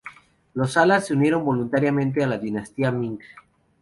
Los 0.55 0.71
salar 0.71 1.01
se 1.03 1.13
unieron 1.13 1.45
voluntariamente 1.45 2.23
a 2.23 2.27
la 2.27 2.39
dinastía 2.39 2.91
Ming. 2.91 3.19